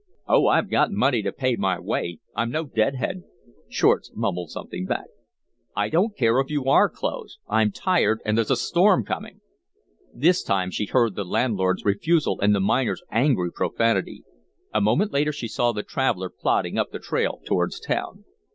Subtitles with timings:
[0.25, 2.17] "Oh, I've got money to pay my way.
[2.35, 3.21] I'm no dead head."
[3.69, 5.05] Shortz mumbled something back.
[5.75, 7.37] "I don't care if you are closed.
[7.47, 9.41] I'm tired and there's a storm coming."
[10.11, 14.23] This time she heard the landlord's refusal and the miner's angry profanity.
[14.73, 18.25] A moment later she saw the traveller plodding up the trail towards town.